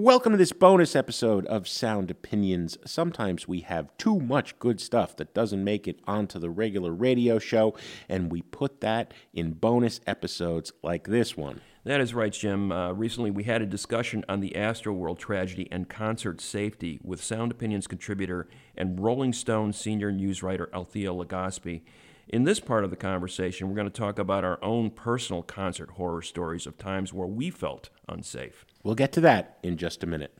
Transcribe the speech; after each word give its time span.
Welcome 0.00 0.30
to 0.30 0.38
this 0.38 0.52
bonus 0.52 0.94
episode 0.94 1.44
of 1.46 1.66
Sound 1.66 2.08
Opinions. 2.08 2.78
Sometimes 2.84 3.48
we 3.48 3.62
have 3.62 3.90
too 3.98 4.20
much 4.20 4.56
good 4.60 4.80
stuff 4.80 5.16
that 5.16 5.34
doesn't 5.34 5.64
make 5.64 5.88
it 5.88 5.98
onto 6.06 6.38
the 6.38 6.50
regular 6.50 6.92
radio 6.92 7.40
show, 7.40 7.74
and 8.08 8.30
we 8.30 8.42
put 8.42 8.80
that 8.80 9.12
in 9.34 9.54
bonus 9.54 10.00
episodes 10.06 10.70
like 10.84 11.08
this 11.08 11.36
one. 11.36 11.60
That 11.82 12.00
is 12.00 12.14
right, 12.14 12.32
Jim. 12.32 12.70
Uh, 12.70 12.92
recently, 12.92 13.32
we 13.32 13.42
had 13.42 13.60
a 13.60 13.66
discussion 13.66 14.24
on 14.28 14.38
the 14.38 14.52
Astroworld 14.54 15.18
tragedy 15.18 15.66
and 15.72 15.88
concert 15.88 16.40
safety 16.40 17.00
with 17.02 17.20
Sound 17.20 17.50
Opinions 17.50 17.88
contributor 17.88 18.46
and 18.76 19.00
Rolling 19.00 19.32
Stone 19.32 19.72
senior 19.72 20.12
news 20.12 20.44
writer 20.44 20.70
Althea 20.72 21.10
Legaspi. 21.10 21.82
In 22.28 22.44
this 22.44 22.60
part 22.60 22.84
of 22.84 22.90
the 22.90 22.96
conversation, 22.96 23.68
we're 23.68 23.74
going 23.74 23.90
to 23.90 24.00
talk 24.00 24.18
about 24.18 24.44
our 24.44 24.62
own 24.62 24.90
personal 24.90 25.42
concert 25.42 25.92
horror 25.92 26.20
stories 26.20 26.66
of 26.66 26.76
times 26.76 27.14
where 27.14 27.26
we 27.26 27.48
felt 27.48 27.88
unsafe. 28.06 28.66
We'll 28.82 28.94
get 28.94 29.12
to 29.12 29.22
that 29.22 29.58
in 29.62 29.78
just 29.78 30.04
a 30.04 30.06
minute. 30.06 30.36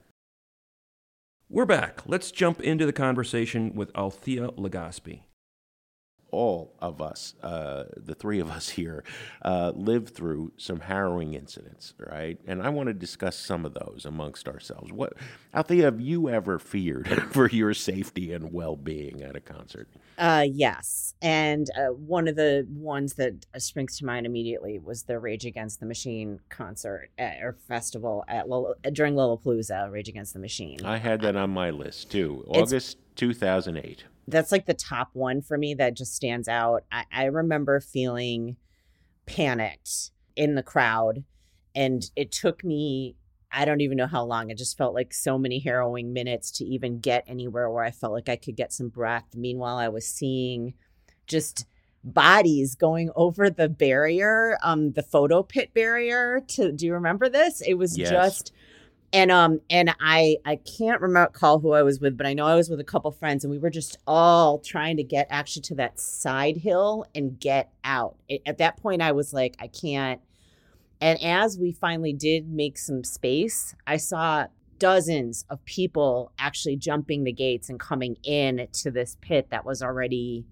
We're 1.49 1.65
back. 1.65 2.01
Let's 2.05 2.29
jump 2.29 2.61
into 2.61 2.85
the 2.85 2.93
conversation 2.93 3.73
with 3.73 3.95
Althea 3.97 4.49
Legaspi 4.49 5.21
all 6.31 6.73
of 6.79 7.01
us, 7.01 7.35
uh, 7.41 7.85
the 7.95 8.15
three 8.15 8.39
of 8.39 8.49
us 8.49 8.69
here, 8.79 9.03
uh, 9.43 9.71
lived 9.75 10.13
through 10.15 10.51
some 10.57 10.81
harrowing 10.81 11.33
incidents, 11.33 11.93
right? 11.99 12.37
And 12.47 12.61
I 12.61 12.69
want 12.69 12.87
to 12.87 12.93
discuss 12.93 13.37
some 13.37 13.65
of 13.65 13.73
those 13.73 14.05
amongst 14.05 14.47
ourselves. 14.47 14.91
What, 14.91 15.13
Althea, 15.53 15.85
have 15.85 15.99
you 15.99 16.29
ever 16.29 16.59
feared 16.59 17.07
for 17.31 17.49
your 17.49 17.73
safety 17.73 18.33
and 18.33 18.51
well-being 18.53 19.21
at 19.21 19.35
a 19.35 19.39
concert? 19.39 19.87
Uh, 20.17 20.45
yes, 20.49 21.13
and 21.21 21.69
uh, 21.77 21.93
one 21.93 22.27
of 22.27 22.35
the 22.35 22.67
ones 22.69 23.13
that 23.13 23.45
springs 23.57 23.97
to 23.97 24.05
mind 24.05 24.25
immediately 24.25 24.79
was 24.79 25.03
the 25.03 25.17
Rage 25.19 25.45
Against 25.45 25.79
the 25.79 25.85
Machine 25.85 26.39
concert 26.49 27.09
at, 27.17 27.41
or 27.41 27.53
festival 27.67 28.25
at 28.27 28.45
during 28.93 29.15
Lollapalooza. 29.15 29.91
Rage 29.91 30.09
Against 30.09 30.33
the 30.33 30.39
Machine. 30.39 30.85
I 30.85 30.97
had 30.97 31.21
that 31.21 31.35
on 31.35 31.51
my 31.51 31.69
list 31.69 32.11
too. 32.11 32.43
August 32.47 32.97
2008 33.15 34.03
that's 34.29 34.51
like 34.51 34.65
the 34.65 34.73
top 34.73 35.09
one 35.13 35.41
for 35.41 35.57
me 35.57 35.73
that 35.75 35.95
just 35.95 36.15
stands 36.15 36.47
out. 36.47 36.83
I, 36.91 37.05
I 37.11 37.23
remember 37.25 37.79
feeling 37.79 38.57
panicked 39.25 40.11
in 40.35 40.55
the 40.55 40.63
crowd, 40.63 41.23
and 41.75 42.09
it 42.15 42.31
took 42.31 42.63
me 42.63 43.15
I 43.51 43.65
don't 43.65 43.81
even 43.81 43.97
know 43.97 44.07
how 44.07 44.23
long. 44.23 44.49
It 44.49 44.57
just 44.57 44.77
felt 44.77 44.93
like 44.93 45.13
so 45.13 45.37
many 45.37 45.59
harrowing 45.59 46.13
minutes 46.13 46.51
to 46.51 46.65
even 46.65 46.99
get 46.99 47.23
anywhere 47.27 47.69
where 47.69 47.83
I 47.83 47.91
felt 47.91 48.13
like 48.13 48.29
I 48.29 48.35
could 48.35 48.55
get 48.55 48.71
some 48.71 48.89
breath. 48.89 49.25
Meanwhile, 49.35 49.77
I 49.77 49.87
was 49.87 50.07
seeing 50.07 50.75
just 51.25 51.65
bodies 52.03 52.75
going 52.75 53.09
over 53.15 53.49
the 53.49 53.67
barrier, 53.67 54.57
um, 54.61 54.91
the 54.91 55.03
photo 55.03 55.41
pit 55.41 55.73
barrier. 55.73 56.41
To 56.49 56.71
do 56.71 56.85
you 56.85 56.93
remember 56.93 57.27
this? 57.27 57.61
It 57.61 57.73
was 57.75 57.97
yes. 57.97 58.09
just 58.09 58.53
and 59.13 59.31
um 59.31 59.59
and 59.69 59.93
i 59.99 60.37
i 60.45 60.55
can't 60.55 61.01
remember 61.01 61.31
call 61.31 61.59
who 61.59 61.73
i 61.73 61.81
was 61.81 61.99
with 61.99 62.17
but 62.17 62.27
i 62.27 62.33
know 62.33 62.45
i 62.45 62.55
was 62.55 62.69
with 62.69 62.79
a 62.79 62.83
couple 62.83 63.11
friends 63.11 63.43
and 63.43 63.51
we 63.51 63.57
were 63.57 63.69
just 63.69 63.97
all 64.05 64.59
trying 64.59 64.97
to 64.97 65.03
get 65.03 65.27
actually 65.29 65.61
to 65.61 65.75
that 65.75 65.99
side 65.99 66.57
hill 66.57 67.05
and 67.15 67.39
get 67.39 67.71
out. 67.83 68.15
It, 68.27 68.41
at 68.45 68.57
that 68.59 68.77
point 68.77 69.01
i 69.01 69.11
was 69.11 69.33
like 69.33 69.55
i 69.59 69.67
can't. 69.67 70.21
And 71.01 71.17
as 71.23 71.57
we 71.57 71.71
finally 71.71 72.11
did 72.13 72.49
make 72.49 72.77
some 72.77 73.03
space 73.03 73.75
i 73.87 73.97
saw 73.97 74.47
dozens 74.77 75.45
of 75.49 75.63
people 75.65 76.31
actually 76.39 76.77
jumping 76.77 77.23
the 77.23 77.33
gates 77.33 77.69
and 77.69 77.79
coming 77.79 78.15
in 78.23 78.67
to 78.71 78.91
this 78.91 79.17
pit 79.21 79.47
that 79.49 79.65
was 79.65 79.81
already 79.81 80.45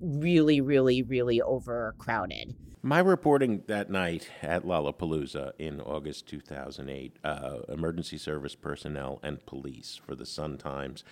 really 0.00 0.60
really 0.60 1.02
really 1.02 1.42
overcrowded 1.42 2.54
my 2.82 3.00
reporting 3.00 3.62
that 3.66 3.90
night 3.90 4.30
at 4.42 4.64
Lollapalooza 4.64 5.52
in 5.58 5.80
August 5.80 6.26
2008, 6.28 7.16
uh, 7.24 7.58
emergency 7.68 8.18
service 8.18 8.54
personnel 8.54 9.18
and 9.22 9.44
police 9.46 10.00
for 10.04 10.14
the 10.14 10.26
Sun 10.26 10.58
Times, 10.58 11.04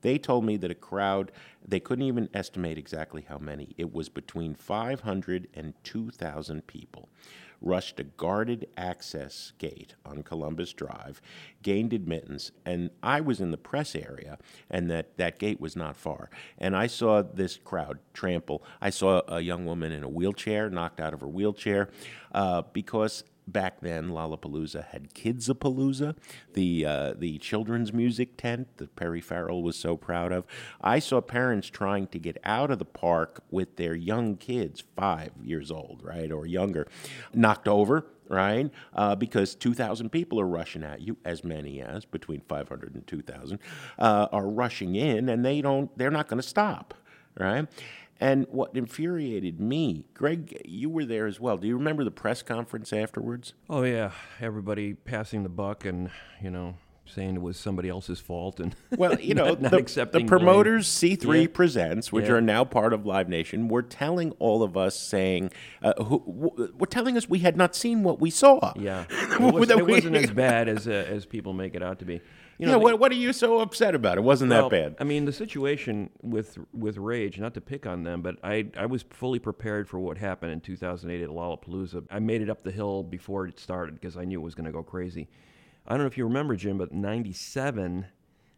they 0.00 0.18
told 0.18 0.44
me 0.44 0.56
that 0.56 0.70
a 0.70 0.74
crowd, 0.74 1.30
they 1.66 1.78
couldn't 1.78 2.04
even 2.04 2.28
estimate 2.34 2.76
exactly 2.76 3.24
how 3.28 3.38
many. 3.38 3.74
It 3.78 3.92
was 3.92 4.08
between 4.08 4.54
500 4.54 5.48
and 5.54 5.74
2,000 5.84 6.66
people 6.66 7.08
rushed 7.62 8.00
a 8.00 8.04
guarded 8.04 8.68
access 8.76 9.52
gate 9.58 9.94
on 10.04 10.22
Columbus 10.22 10.72
Drive, 10.72 11.22
gained 11.62 11.92
admittance, 11.92 12.50
and 12.66 12.90
I 13.02 13.20
was 13.20 13.40
in 13.40 13.50
the 13.50 13.56
press 13.56 13.94
area, 13.94 14.38
and 14.70 14.90
that, 14.90 15.16
that 15.16 15.38
gate 15.38 15.60
was 15.60 15.76
not 15.76 15.96
far. 15.96 16.30
And 16.58 16.76
I 16.76 16.86
saw 16.86 17.22
this 17.22 17.56
crowd 17.56 17.98
trample. 18.12 18.62
I 18.80 18.90
saw 18.90 19.22
a 19.28 19.40
young 19.40 19.64
woman 19.64 19.92
in 19.92 20.02
a 20.02 20.08
wheelchair 20.08 20.68
knocked 20.68 21.00
out 21.00 21.14
of 21.14 21.20
her 21.20 21.28
wheelchair 21.28 21.88
uh, 22.32 22.62
because 22.72 23.24
back 23.52 23.80
then 23.80 24.10
Lollapalooza 24.10 24.86
had 24.86 25.14
Kidzapalooza, 25.14 26.16
the 26.54 26.86
uh, 26.86 27.14
the 27.16 27.38
children's 27.38 27.92
music 27.92 28.36
tent 28.36 28.68
that 28.78 28.96
Perry 28.96 29.20
Farrell 29.20 29.62
was 29.62 29.76
so 29.76 29.96
proud 29.96 30.32
of. 30.32 30.44
I 30.80 30.98
saw 30.98 31.20
parents 31.20 31.68
trying 31.68 32.06
to 32.08 32.18
get 32.18 32.38
out 32.44 32.70
of 32.70 32.78
the 32.78 32.84
park 32.84 33.42
with 33.50 33.76
their 33.76 33.94
young 33.94 34.36
kids, 34.36 34.82
five 34.96 35.32
years 35.42 35.70
old, 35.70 36.00
right, 36.02 36.30
or 36.30 36.46
younger, 36.46 36.86
knocked 37.34 37.68
over. 37.68 38.06
Right, 38.28 38.70
uh, 38.94 39.14
because 39.14 39.54
2,000 39.54 40.08
people 40.08 40.40
are 40.40 40.46
rushing 40.46 40.84
at 40.84 41.02
you, 41.02 41.18
as 41.22 41.44
many 41.44 41.82
as 41.82 42.06
between 42.06 42.40
500 42.48 42.94
and 42.94 43.06
2,000 43.06 43.58
uh, 43.98 44.28
are 44.32 44.46
rushing 44.48 44.94
in, 44.94 45.28
and 45.28 45.44
they 45.44 45.60
don't. 45.60 45.90
They're 45.98 46.10
not 46.10 46.28
going 46.28 46.40
to 46.40 46.48
stop. 46.48 46.94
Right, 47.38 47.66
and 48.22 48.46
what 48.50 48.70
infuriated 48.74 49.60
me, 49.60 50.04
Greg, 50.14 50.62
you 50.64 50.88
were 50.88 51.04
there 51.04 51.26
as 51.26 51.40
well. 51.40 51.56
Do 51.56 51.66
you 51.66 51.76
remember 51.76 52.04
the 52.04 52.12
press 52.12 52.40
conference 52.40 52.92
afterwards? 52.92 53.54
Oh 53.68 53.82
yeah, 53.82 54.12
everybody 54.40 54.94
passing 54.94 55.42
the 55.42 55.48
buck 55.48 55.84
and 55.84 56.08
you 56.40 56.50
know 56.50 56.76
saying 57.04 57.34
it 57.34 57.42
was 57.42 57.58
somebody 57.58 57.88
else's 57.88 58.20
fault 58.20 58.60
and 58.60 58.76
well, 58.96 59.18
you 59.18 59.34
know, 59.34 59.54
not, 59.54 59.72
the, 59.72 60.08
the, 60.12 60.24
promoters 60.24 60.88
C3 60.88 61.42
yeah. 61.42 61.48
Presents, 61.52 62.12
which 62.12 62.26
yeah. 62.26 62.34
are 62.34 62.40
now 62.40 62.64
part 62.64 62.92
of 62.92 63.04
Live 63.04 63.28
Nation, 63.28 63.66
were 63.66 63.82
telling 63.82 64.30
all 64.38 64.62
of 64.62 64.76
us 64.76 64.96
saying, 64.96 65.50
uh, 65.82 65.92
who, 66.04 66.20
w- 66.20 66.72
were 66.78 66.86
telling 66.86 67.16
us 67.16 67.28
we 67.28 67.40
had 67.40 67.56
not 67.56 67.74
seen 67.74 68.04
what 68.04 68.20
we 68.20 68.30
saw. 68.30 68.72
Yeah, 68.76 69.04
it, 69.10 69.40
was, 69.40 69.68
not 69.68 69.90
as 70.14 70.30
bad 70.34 70.68
as 70.68 70.86
uh, 70.86 70.92
as 70.92 71.26
people 71.26 71.52
make 71.54 71.74
it 71.74 71.82
out 71.82 71.98
to 71.98 72.04
be. 72.04 72.20
You 72.58 72.66
know, 72.66 72.72
yeah, 72.72 72.78
what, 72.78 72.98
what 72.98 73.12
are 73.12 73.16
you 73.16 73.32
so 73.32 73.60
upset 73.60 73.94
about? 73.94 74.18
It 74.18 74.22
wasn't 74.22 74.50
well, 74.50 74.68
that 74.68 74.70
bad. 74.70 74.96
I 75.00 75.04
mean, 75.04 75.24
the 75.24 75.32
situation 75.32 76.10
with 76.22 76.58
with 76.72 76.96
Rage, 76.96 77.38
not 77.38 77.54
to 77.54 77.60
pick 77.60 77.86
on 77.86 78.04
them, 78.04 78.22
but 78.22 78.36
I 78.44 78.68
I 78.76 78.86
was 78.86 79.04
fully 79.10 79.38
prepared 79.38 79.88
for 79.88 79.98
what 79.98 80.18
happened 80.18 80.52
in 80.52 80.60
2008 80.60 81.22
at 81.22 81.30
Lollapalooza. 81.30 82.06
I 82.10 82.18
made 82.18 82.42
it 82.42 82.50
up 82.50 82.62
the 82.62 82.70
hill 82.70 83.02
before 83.02 83.46
it 83.46 83.58
started 83.58 83.94
because 83.94 84.16
I 84.16 84.24
knew 84.24 84.40
it 84.40 84.44
was 84.44 84.54
going 84.54 84.66
to 84.66 84.72
go 84.72 84.82
crazy. 84.82 85.28
I 85.86 85.92
don't 85.92 86.00
know 86.00 86.06
if 86.06 86.16
you 86.16 86.24
remember, 86.24 86.54
Jim, 86.54 86.78
but 86.78 86.92
'97 86.92 88.06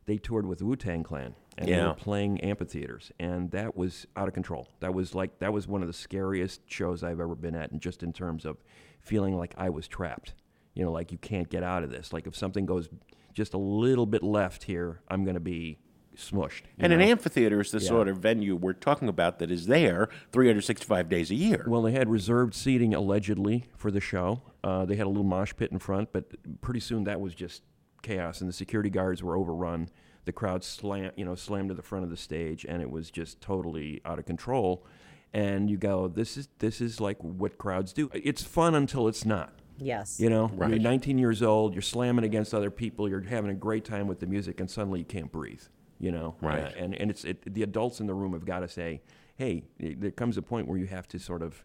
they 0.06 0.18
toured 0.18 0.46
with 0.46 0.60
Wu 0.62 0.76
Tang 0.76 1.02
Clan 1.02 1.34
and 1.56 1.68
yeah. 1.68 1.76
they 1.76 1.86
were 1.86 1.94
playing 1.94 2.40
amphitheaters, 2.40 3.12
and 3.18 3.50
that 3.52 3.76
was 3.76 4.06
out 4.16 4.28
of 4.28 4.34
control. 4.34 4.68
That 4.80 4.92
was 4.92 5.14
like 5.14 5.38
that 5.38 5.52
was 5.52 5.68
one 5.68 5.82
of 5.82 5.86
the 5.86 5.94
scariest 5.94 6.60
shows 6.66 7.02
I've 7.02 7.20
ever 7.20 7.34
been 7.34 7.54
at, 7.54 7.70
and 7.70 7.80
just 7.80 8.02
in 8.02 8.12
terms 8.12 8.44
of 8.44 8.56
feeling 9.00 9.36
like 9.36 9.54
I 9.56 9.70
was 9.70 9.86
trapped. 9.86 10.34
You 10.74 10.84
know, 10.84 10.90
like 10.90 11.12
you 11.12 11.18
can't 11.18 11.48
get 11.48 11.62
out 11.62 11.84
of 11.84 11.90
this. 11.90 12.12
Like 12.12 12.26
if 12.26 12.34
something 12.34 12.66
goes 12.66 12.88
just 13.34 13.52
a 13.52 13.58
little 13.58 14.06
bit 14.06 14.22
left 14.22 14.64
here, 14.64 15.00
I'm 15.08 15.24
going 15.24 15.34
to 15.34 15.40
be 15.40 15.78
smushed. 16.16 16.62
And 16.78 16.90
know? 16.90 16.96
an 16.96 17.02
amphitheater 17.02 17.60
is 17.60 17.70
the 17.70 17.80
yeah. 17.80 17.88
sort 17.88 18.08
of 18.08 18.18
venue 18.18 18.56
we're 18.56 18.72
talking 18.72 19.08
about 19.08 19.38
that 19.40 19.50
is 19.50 19.66
there 19.66 20.08
365 20.32 21.08
days 21.08 21.30
a 21.30 21.34
year. 21.34 21.64
Well, 21.66 21.82
they 21.82 21.92
had 21.92 22.08
reserved 22.08 22.54
seating 22.54 22.94
allegedly 22.94 23.64
for 23.76 23.90
the 23.90 24.00
show. 24.00 24.42
Uh, 24.62 24.84
they 24.84 24.96
had 24.96 25.06
a 25.06 25.10
little 25.10 25.24
mosh 25.24 25.52
pit 25.56 25.72
in 25.72 25.78
front, 25.78 26.12
but 26.12 26.24
pretty 26.60 26.80
soon 26.80 27.04
that 27.04 27.20
was 27.20 27.34
just 27.34 27.62
chaos, 28.02 28.40
and 28.40 28.48
the 28.48 28.54
security 28.54 28.90
guards 28.90 29.22
were 29.22 29.36
overrun. 29.36 29.88
The 30.24 30.32
crowd 30.32 30.64
slam, 30.64 31.10
you 31.16 31.24
know, 31.24 31.34
slammed 31.34 31.68
to 31.68 31.74
the 31.74 31.82
front 31.82 32.04
of 32.04 32.10
the 32.10 32.16
stage, 32.16 32.64
and 32.64 32.80
it 32.80 32.90
was 32.90 33.10
just 33.10 33.40
totally 33.40 34.00
out 34.04 34.18
of 34.18 34.24
control. 34.24 34.86
And 35.32 35.68
you 35.68 35.76
go, 35.76 36.06
this 36.06 36.36
is 36.36 36.48
this 36.60 36.80
is 36.80 37.00
like 37.00 37.18
what 37.20 37.58
crowds 37.58 37.92
do. 37.92 38.08
It's 38.14 38.42
fun 38.42 38.74
until 38.74 39.08
it's 39.08 39.24
not. 39.24 39.52
Yes. 39.78 40.20
You 40.20 40.30
know, 40.30 40.50
right. 40.54 40.70
you're 40.70 40.78
19 40.78 41.18
years 41.18 41.42
old, 41.42 41.74
you're 41.74 41.82
slamming 41.82 42.24
against 42.24 42.54
other 42.54 42.70
people, 42.70 43.08
you're 43.08 43.20
having 43.20 43.50
a 43.50 43.54
great 43.54 43.84
time 43.84 44.06
with 44.06 44.20
the 44.20 44.26
music, 44.26 44.60
and 44.60 44.70
suddenly 44.70 45.00
you 45.00 45.04
can't 45.04 45.30
breathe. 45.30 45.62
You 45.98 46.12
know, 46.12 46.34
right? 46.40 46.64
Uh, 46.64 46.70
and 46.76 46.94
and 46.96 47.10
it's 47.10 47.24
it, 47.24 47.54
the 47.54 47.62
adults 47.62 48.00
in 48.00 48.06
the 48.06 48.14
room 48.14 48.32
have 48.32 48.44
got 48.44 48.60
to 48.60 48.68
say, 48.68 49.00
hey, 49.36 49.64
there 49.78 50.10
comes 50.10 50.36
a 50.36 50.42
point 50.42 50.68
where 50.68 50.78
you 50.78 50.86
have 50.86 51.08
to 51.08 51.18
sort 51.18 51.40
of 51.40 51.64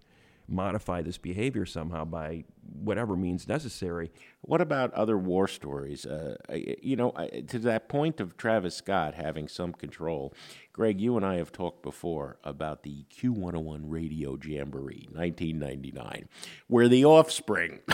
modify 0.49 1.01
this 1.01 1.17
behavior 1.17 1.65
somehow 1.65 2.05
by 2.05 2.43
whatever 2.61 3.15
means 3.15 3.47
necessary. 3.47 4.11
What 4.41 4.61
about 4.61 4.93
other 4.93 5.17
war 5.17 5.47
stories? 5.47 6.05
Uh, 6.05 6.35
you 6.49 6.95
know, 6.95 7.11
to 7.47 7.59
that 7.59 7.89
point 7.89 8.19
of 8.19 8.37
Travis 8.37 8.75
Scott 8.75 9.15
having 9.15 9.47
some 9.47 9.73
control, 9.73 10.33
Greg, 10.73 11.01
you 11.01 11.17
and 11.17 11.25
I 11.25 11.35
have 11.35 11.51
talked 11.51 11.83
before 11.83 12.37
about 12.43 12.83
the 12.83 13.05
Q101 13.13 13.81
Radio 13.83 14.37
Jamboree 14.41 15.07
1999, 15.11 16.29
where 16.67 16.87
the 16.87 17.05
offspring, 17.05 17.79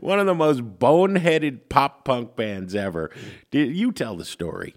one 0.00 0.18
of 0.18 0.26
the 0.26 0.34
most 0.34 0.78
boneheaded 0.78 1.68
pop 1.68 2.04
punk 2.04 2.36
bands 2.36 2.74
ever, 2.74 3.10
did 3.50 3.74
you 3.74 3.92
tell 3.92 4.16
the 4.16 4.24
story? 4.24 4.74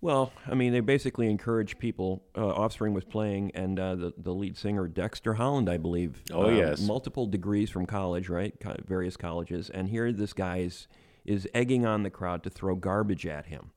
Well, 0.00 0.32
I 0.46 0.54
mean, 0.54 0.72
they 0.72 0.80
basically 0.80 1.28
encourage 1.28 1.78
people. 1.78 2.22
Uh, 2.36 2.48
Offspring 2.48 2.92
was 2.92 3.04
playing, 3.04 3.52
and 3.54 3.80
uh, 3.80 3.94
the 3.94 4.12
the 4.16 4.34
lead 4.34 4.56
singer 4.56 4.86
Dexter 4.88 5.34
Holland, 5.34 5.68
I 5.68 5.78
believe. 5.78 6.22
Oh 6.32 6.46
uh, 6.46 6.50
yes, 6.50 6.80
multiple 6.80 7.26
degrees 7.26 7.70
from 7.70 7.86
college, 7.86 8.28
right? 8.28 8.54
Co- 8.60 8.76
various 8.86 9.16
colleges, 9.16 9.70
and 9.70 9.88
here 9.88 10.12
this 10.12 10.32
guy's 10.32 10.86
is 11.24 11.48
egging 11.54 11.84
on 11.84 12.02
the 12.02 12.10
crowd 12.10 12.42
to 12.44 12.50
throw 12.50 12.76
garbage 12.76 13.26
at 13.26 13.46
him. 13.46 13.72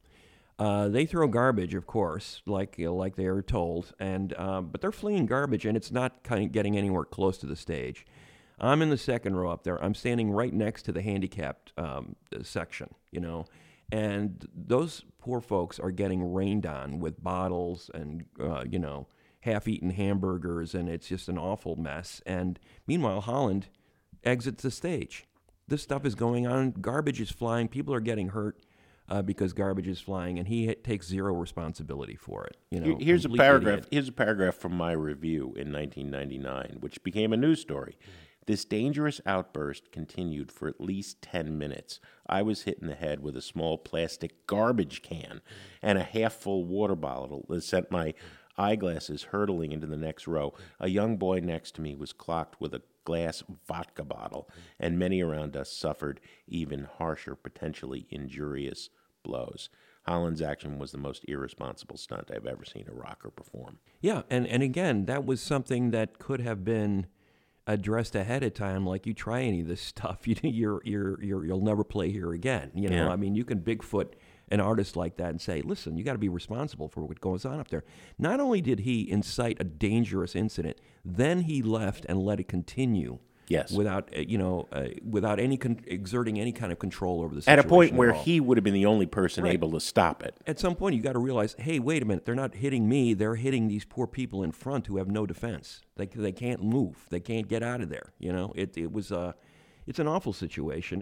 Uh, 0.60 0.90
they 0.90 1.06
throw 1.06 1.26
garbage, 1.28 1.74
of 1.74 1.88
course, 1.88 2.42
like 2.46 2.78
you 2.78 2.88
know, 2.88 2.96
like 2.96 3.16
they 3.16 3.26
are 3.26 3.42
told, 3.42 3.94
and 3.98 4.34
uh, 4.38 4.60
but 4.60 4.82
they're 4.82 4.92
flinging 4.92 5.26
garbage, 5.26 5.66
and 5.66 5.78
it's 5.78 5.92
not 5.92 6.22
kind 6.24 6.44
of 6.44 6.52
getting 6.52 6.78
anywhere 6.78 7.06
close 7.06 7.38
to 7.38 7.46
the 7.46 7.56
stage. 7.56 8.06
I'm 8.60 8.82
in 8.82 8.90
the 8.90 8.98
second 8.98 9.38
row 9.38 9.50
up 9.50 9.64
there. 9.64 9.82
I'm 9.82 9.96
standing 9.96 10.32
right 10.32 10.54
next 10.54 10.84
to 10.84 10.92
the 10.92 11.02
handicapped 11.02 11.72
um, 11.78 12.18
section, 12.42 12.94
you 13.10 13.22
know, 13.22 13.46
and 13.92 14.48
those 14.54 15.04
poor 15.20 15.42
folks 15.42 15.80
are 15.80 15.92
getting 15.92 16.34
rained 16.34 16.66
on 16.66 17.00
with 17.00 17.22
bottles 17.24 17.90
and 17.94 18.26
uh, 18.40 18.64
you 18.70 18.80
know 18.80 19.08
half-eaten 19.42 19.92
hamburgers, 19.92 20.76
and 20.76 20.90
it's 20.90 21.08
just 21.08 21.30
an 21.30 21.38
awful 21.38 21.76
mess. 21.76 22.22
And 22.26 22.60
meanwhile, 22.88 23.22
Holland 23.22 23.68
exits 24.24 24.64
the 24.64 24.72
stage. 24.72 25.26
This 25.68 25.82
stuff 25.82 26.06
is 26.06 26.16
going 26.16 26.46
on. 26.46 26.72
Garbage 26.72 27.22
is 27.22 27.32
flying. 27.32 27.68
People 27.68 27.94
are 27.94 28.00
getting 28.00 28.30
hurt 28.30 28.60
uh, 29.08 29.22
because 29.22 29.54
garbage 29.54 29.88
is 29.88 30.00
flying, 30.00 30.40
and 30.40 30.48
he 30.48 30.74
takes 30.76 31.08
zero 31.08 31.34
responsibility 31.34 32.16
for 32.16 32.46
it. 32.46 32.58
You 32.70 32.80
know, 32.80 32.98
here's 33.00 33.26
a 33.26 33.30
paragraph. 33.30 33.80
idiot. 33.80 33.88
Here's 33.92 34.08
a 34.10 34.14
paragraph 34.14 34.56
from 34.56 34.76
my 34.76 34.92
review 34.92 35.54
in 35.56 35.72
1999, 35.72 36.78
which 36.80 37.02
became 37.04 37.34
a 37.34 37.38
news 37.38 37.62
story. 37.62 37.98
This 38.50 38.66
dangerous 38.66 39.22
outburst 39.28 39.92
continued 39.92 40.52
for 40.52 40.68
at 40.68 40.82
least 40.82 41.22
10 41.22 41.56
minutes. 41.56 42.00
I 42.26 42.42
was 42.42 42.64
hit 42.64 42.80
in 42.82 42.88
the 42.88 42.96
head 42.96 43.20
with 43.20 43.38
a 43.38 43.44
small 43.44 43.78
plastic 43.78 44.48
garbage 44.48 45.04
can 45.04 45.42
and 45.84 46.00
a 46.00 46.04
half 46.04 46.34
full 46.34 46.64
water 46.64 46.96
bottle 46.96 47.46
that 47.48 47.62
sent 47.62 47.92
my 47.92 48.16
eyeglasses 48.58 49.26
hurtling 49.26 49.72
into 49.72 49.86
the 49.86 49.96
next 49.96 50.28
row. 50.28 50.56
A 50.80 50.90
young 50.90 51.18
boy 51.18 51.42
next 51.42 51.76
to 51.76 51.82
me 51.82 51.94
was 51.94 52.12
clocked 52.12 52.60
with 52.60 52.74
a 52.74 52.82
glass 53.06 53.44
vodka 53.68 54.04
bottle, 54.04 54.50
and 54.80 54.98
many 54.98 55.22
around 55.22 55.56
us 55.56 55.72
suffered 55.72 56.20
even 56.48 56.88
harsher, 56.98 57.36
potentially 57.36 58.08
injurious 58.10 58.90
blows. 59.22 59.70
Holland's 60.08 60.42
action 60.42 60.80
was 60.80 60.92
the 60.92 60.98
most 60.98 61.24
irresponsible 61.28 61.98
stunt 61.98 62.32
I've 62.34 62.48
ever 62.48 62.66
seen 62.66 62.88
a 62.90 62.96
rocker 62.96 63.30
perform. 63.30 63.78
Yeah, 64.02 64.24
and, 64.28 64.48
and 64.48 64.64
again, 64.64 65.06
that 65.06 65.24
was 65.24 65.40
something 65.40 65.92
that 65.92 66.18
could 66.18 66.42
have 66.42 66.66
been 66.66 67.06
addressed 67.74 68.16
ahead 68.16 68.44
of 68.44 68.54
time. 68.54 68.86
Like 68.86 69.06
you 69.06 69.14
try 69.14 69.42
any 69.42 69.62
of 69.62 69.68
this 69.68 69.82
stuff, 69.82 70.20
you 70.28 70.36
you're 70.42 70.82
you're, 70.84 71.24
you're 71.24 71.46
you'll 71.46 71.62
never 71.62 71.84
play 71.84 72.12
here 72.12 72.34
again. 72.34 72.72
You 72.74 72.90
know, 72.90 73.06
Yeah. 73.06 73.10
I 73.10 73.16
mean, 73.16 73.36
you 73.36 73.46
can 73.46 73.62
Bigfoot 73.62 74.14
an 74.52 74.60
artist 74.60 74.96
like 74.96 75.18
that 75.18 75.30
and 75.30 75.40
say, 75.40 75.62
listen, 75.62 75.96
you 75.96 76.04
got 76.04 76.14
to 76.14 76.18
be 76.20 76.30
responsible 76.30 76.88
for 76.88 77.02
what 77.02 77.22
goes 77.22 77.46
on 77.46 77.60
up 77.60 77.70
there. 77.70 77.84
Not 78.18 78.40
only 78.40 78.62
did 78.62 78.80
he 78.80 79.10
incite 79.10 79.58
a 79.60 79.64
dangerous 79.64 80.36
incident, 80.36 80.80
then 81.06 81.42
he 81.42 81.62
left 81.62 82.06
and 82.10 82.20
let 82.20 82.40
it 82.40 82.48
continue. 82.48 83.20
Yes. 83.50 83.72
Without 83.72 84.10
uh, 84.16 84.22
you 84.22 84.38
know, 84.38 84.68
uh, 84.72 84.86
without 85.04 85.40
any 85.40 85.58
con- 85.58 85.82
exerting 85.88 86.40
any 86.40 86.52
kind 86.52 86.72
of 86.72 86.80
control 86.80 87.22
over 87.22 87.34
the 87.36 87.42
situation. 87.42 87.60
At 87.60 87.66
a 87.66 87.68
point 87.68 87.94
where 87.96 88.14
all. 88.14 88.24
he 88.24 88.40
would 88.40 88.58
have 88.58 88.64
been 88.64 88.76
the 88.76 88.86
only 88.86 89.08
person 89.08 89.44
Right. 89.44 89.54
able 89.54 89.72
to 89.72 89.80
stop 89.80 90.24
it. 90.24 90.36
at 90.48 90.60
some 90.60 90.76
point 90.76 90.96
you 90.96 91.02
got 91.02 91.14
to 91.14 91.20
realize, 91.20 91.56
hey, 91.58 91.80
wait 91.80 92.02
a 92.04 92.06
minute, 92.06 92.26
they're 92.26 92.36
not 92.36 92.56
hitting 92.56 92.88
me; 92.88 93.14
they're 93.16 93.36
hitting 93.36 93.68
these 93.68 93.86
poor 93.86 94.06
people 94.08 94.44
in 94.44 94.52
front 94.52 94.86
who 94.88 94.98
have 94.98 95.08
no 95.10 95.26
defense. 95.26 95.82
They 95.98 96.06
they 96.06 96.32
can't 96.32 96.64
move, 96.64 97.08
they 97.10 97.20
can't 97.20 97.48
get 97.48 97.64
out 97.64 97.82
of 97.82 97.90
there. 97.90 98.14
You 98.20 98.32
know, 98.32 98.54
it 98.56 98.78
it 98.78 98.92
was 98.92 99.12
uh, 99.12 99.34
it's 99.88 100.00
an 100.00 100.08
awful 100.08 100.32
situation. 100.32 101.02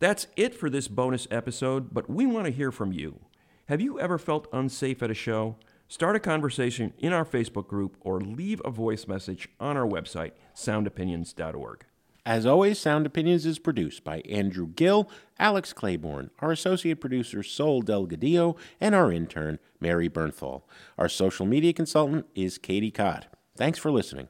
That's 0.00 0.26
it 0.36 0.52
for 0.54 0.68
this 0.68 0.88
bonus 0.88 1.28
episode, 1.30 1.94
but 1.94 2.10
we 2.10 2.26
want 2.26 2.46
to 2.46 2.50
hear 2.52 2.72
from 2.72 2.92
you. 2.92 3.20
Have 3.66 3.80
you 3.80 4.00
ever 4.00 4.18
felt 4.18 4.48
unsafe 4.52 5.00
at 5.02 5.10
a 5.10 5.14
show? 5.14 5.56
Start 5.88 6.16
a 6.16 6.20
conversation 6.20 6.92
in 6.98 7.12
our 7.12 7.24
Facebook 7.24 7.68
group 7.68 7.96
or 8.00 8.20
leave 8.20 8.60
a 8.64 8.70
voice 8.70 9.06
message 9.06 9.48
on 9.60 9.76
our 9.76 9.86
website, 9.86 10.32
soundopinions.org. 10.54 11.84
As 12.26 12.46
always, 12.46 12.78
Sound 12.78 13.04
Opinions 13.04 13.44
is 13.44 13.58
produced 13.58 14.02
by 14.02 14.20
Andrew 14.20 14.66
Gill, 14.66 15.10
Alex 15.38 15.74
Claiborne, 15.74 16.30
our 16.38 16.52
associate 16.52 16.98
producer 16.98 17.42
Sol 17.42 17.82
Delgadillo, 17.82 18.56
and 18.80 18.94
our 18.94 19.12
intern 19.12 19.58
Mary 19.78 20.08
Bernthal. 20.08 20.62
Our 20.96 21.10
social 21.10 21.44
media 21.44 21.74
consultant 21.74 22.26
is 22.34 22.56
Katie 22.56 22.90
Cott. 22.90 23.26
Thanks 23.56 23.78
for 23.78 23.90
listening. 23.90 24.28